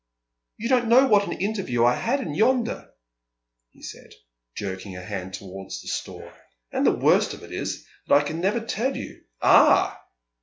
"You 0.57 0.67
don't 0.67 0.87
know 0.89 1.05
what 1.05 1.27
an 1.27 1.33
interview 1.33 1.85
I 1.85 1.93
had 1.93 2.21
in 2.21 2.33
yonder," 2.33 2.89
he 3.69 3.83
said, 3.83 4.11
jerking 4.55 4.97
a 4.97 5.01
hand 5.03 5.35
towards 5.35 5.79
the 5.79 5.89
store. 5.89 6.33
"And 6.71 6.87
the 6.87 6.91
worst 6.97 7.35
of 7.35 7.43
it 7.43 7.51
is 7.51 7.85
that 8.07 8.15
I 8.15 8.23
can 8.23 8.39
never 8.41 8.61
tell 8.61 8.97
you." 8.97 9.21
"Ah!" 9.43 10.01